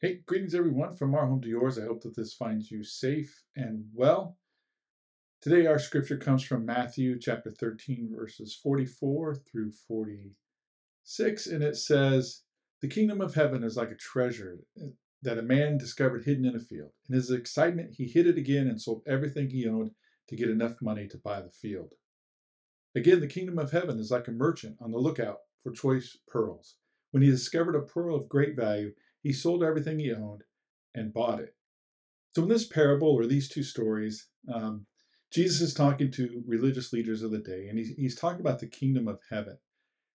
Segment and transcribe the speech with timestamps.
[0.00, 1.76] Hey, greetings everyone from our home to yours.
[1.76, 4.38] I hope that this finds you safe and well.
[5.42, 12.42] Today, our scripture comes from Matthew chapter 13, verses 44 through 46, and it says,
[12.80, 14.90] The kingdom of heaven is like a treasure eh,
[15.22, 16.92] that a man discovered hidden in a field.
[17.08, 19.90] In his excitement, he hid it again and sold everything he owned
[20.28, 21.90] to get enough money to buy the field.
[22.94, 26.76] Again, the kingdom of heaven is like a merchant on the lookout for choice pearls.
[27.10, 28.92] When he discovered a pearl of great value,
[29.28, 30.42] he sold everything he owned
[30.94, 31.54] and bought it.
[32.34, 34.86] So, in this parable or these two stories, um,
[35.30, 38.66] Jesus is talking to religious leaders of the day, and he's, he's talking about the
[38.66, 39.58] kingdom of heaven.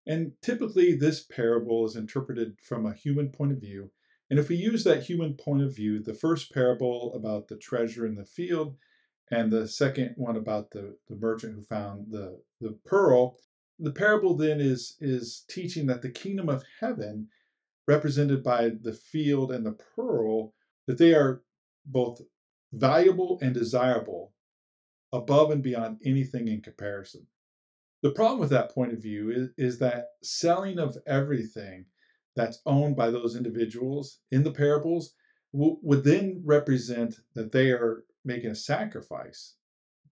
[0.07, 3.91] And typically, this parable is interpreted from a human point of view.
[4.31, 8.07] And if we use that human point of view, the first parable about the treasure
[8.07, 8.77] in the field,
[9.29, 13.37] and the second one about the, the merchant who found the, the pearl,
[13.77, 17.27] the parable then is, is teaching that the kingdom of heaven
[17.87, 20.53] represented by the field and the pearl,
[20.87, 21.43] that they are
[21.85, 22.21] both
[22.71, 24.33] valuable and desirable
[25.11, 27.27] above and beyond anything in comparison.
[28.01, 31.85] The problem with that point of view is, is that selling of everything
[32.35, 35.13] that's owned by those individuals in the parables
[35.53, 39.55] would then represent that they are making a sacrifice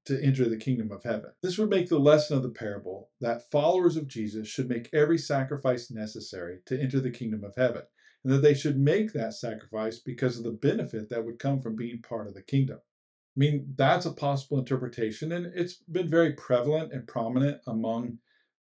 [0.06, 1.32] to enter the kingdom of heaven.
[1.42, 5.18] This would make the lesson of the parable that followers of Jesus should make every
[5.18, 7.84] sacrifice necessary to enter the kingdom of heaven,
[8.24, 11.76] and that they should make that sacrifice because of the benefit that would come from
[11.76, 12.80] being part of the kingdom.
[12.80, 18.18] I mean, that's a possible interpretation, and it's been very prevalent and prominent among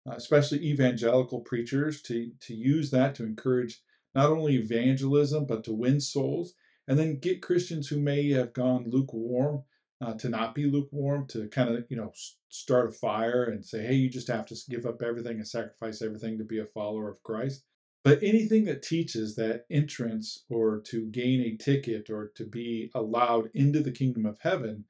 [0.06, 3.82] uh, especially evangelical preachers to, to use that to encourage
[4.14, 6.54] not only evangelism, but to win souls,
[6.88, 9.62] and then get Christians who may have gone lukewarm
[10.00, 12.12] uh, to not be lukewarm, to kind of you know
[12.48, 16.02] start a fire and say, hey, you just have to give up everything and sacrifice
[16.02, 17.64] everything to be a follower of Christ.
[18.02, 23.50] But anything that teaches that entrance or to gain a ticket or to be allowed
[23.52, 24.84] into the kingdom of heaven,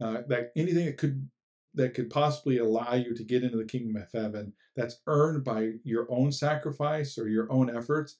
[0.00, 1.28] uh, that anything that could
[1.74, 5.72] that could possibly allow you to get into the kingdom of heaven that's earned by
[5.84, 8.16] your own sacrifice or your own efforts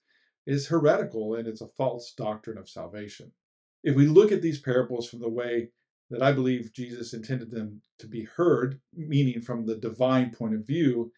[0.47, 3.33] is heretical and it's a false doctrine of salvation.
[3.83, 5.71] If we look at these parables from the way
[6.11, 10.67] that I believe Jesus intended them to be heard, meaning from the divine point of
[10.67, 11.13] view.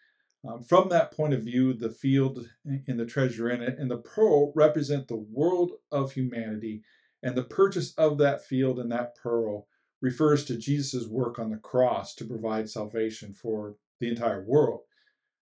[0.49, 3.99] Um, from that point of view, the field and the treasure in it and the
[3.99, 6.83] pearl represent the world of humanity,
[7.23, 9.67] and the purchase of that field and that pearl
[10.01, 14.81] refers to Jesus' work on the cross to provide salvation for the entire world.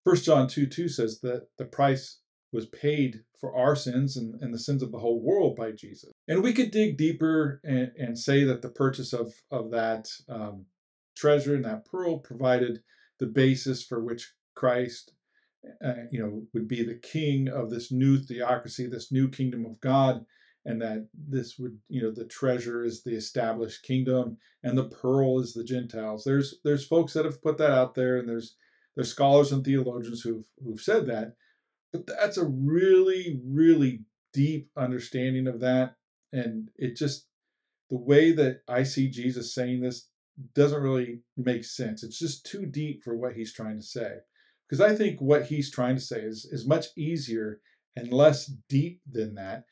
[0.05, 2.19] 1 John 2 2 says that the price
[2.51, 6.11] was paid for our sins and, and the sins of the whole world by Jesus.
[6.27, 10.65] And we could dig deeper and, and say that the purchase of, of that um,
[11.15, 12.81] treasure and that pearl provided
[13.19, 15.13] the basis for which Christ,
[15.83, 19.79] uh, you know, would be the king of this new theocracy, this new kingdom of
[19.81, 20.25] God,
[20.65, 25.39] and that this would, you know, the treasure is the established kingdom and the pearl
[25.39, 26.23] is the Gentiles.
[26.23, 28.55] There's there's folks that have put that out there, and there's
[28.95, 31.35] there's scholars and theologians who've who've said that,
[31.91, 34.01] but that's a really, really
[34.33, 35.95] deep understanding of that.
[36.33, 37.27] And it just,
[37.89, 40.09] the way that I see Jesus saying this
[40.53, 42.03] doesn't really make sense.
[42.03, 44.17] It's just too deep for what he's trying to say.
[44.67, 47.61] Because I think what he's trying to say is, is much easier
[47.95, 49.63] and less deep than that.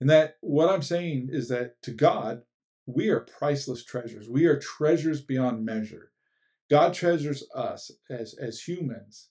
[0.00, 2.42] And that what I'm saying is that to God,
[2.86, 4.28] we are priceless treasures.
[4.28, 6.12] We are treasures beyond measure.
[6.70, 9.28] God treasures us as, as humans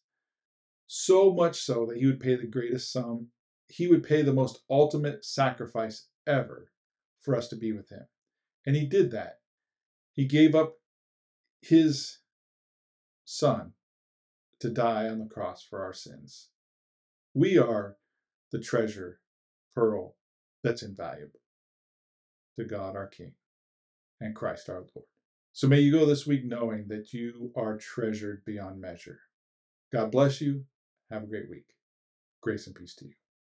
[0.87, 3.27] so much so that he would pay the greatest sum.
[3.67, 6.71] He would pay the most ultimate sacrifice ever
[7.21, 8.07] for us to be with him.
[8.65, 9.39] And he did that.
[10.13, 10.75] He gave up
[11.61, 12.19] his
[13.25, 13.73] son
[14.59, 16.49] to die on the cross for our sins.
[17.33, 17.97] We are
[18.51, 19.19] the treasure,
[19.73, 20.15] pearl
[20.63, 21.41] that's invaluable
[22.57, 23.33] to God our King
[24.21, 25.07] and Christ our Lord.
[25.51, 29.19] So may you go this week knowing that you are treasured beyond measure.
[29.91, 30.65] God bless you.
[31.09, 31.65] Have a great week.
[32.41, 33.13] Grace and peace to you.